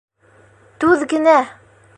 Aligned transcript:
Түҙ 0.85 1.05
генә! 1.15 1.37